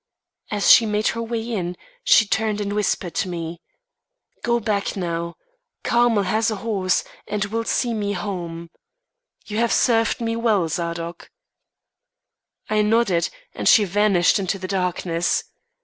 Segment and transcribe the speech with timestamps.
[0.49, 3.61] As she made her way in, she turned and whispered to me:
[4.43, 5.35] "Go back now.
[5.83, 8.71] Carmel has a horse, and will see me home.
[9.45, 11.29] You have served me well, Zadok."
[12.67, 15.43] I nodded, and she vanished into the darkness.